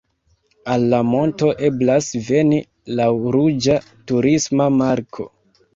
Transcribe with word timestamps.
Al 0.75 0.85
la 0.93 1.01
monto 1.09 1.51
eblas 1.69 2.09
veni 2.31 2.63
laŭ 3.01 3.11
ruĝa 3.39 3.81
turisma 4.11 4.73
marko. 4.85 5.33